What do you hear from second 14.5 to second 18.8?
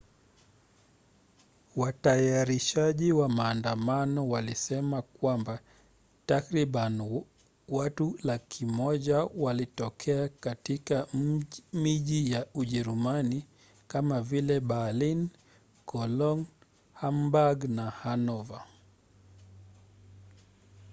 berlin cologne hamburg na hanover